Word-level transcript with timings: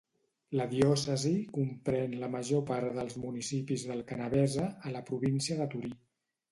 La 0.59 0.65
diòcesi 0.69 1.33
comprèn 1.57 2.17
la 2.23 2.31
major 2.37 2.65
part 2.73 2.97
dels 2.99 3.21
municipis 3.27 3.87
del 3.93 4.05
Canavese, 4.15 4.69
a 4.91 4.97
la 4.99 5.09
província 5.13 5.63
de 5.65 5.75
Torí. 5.77 5.97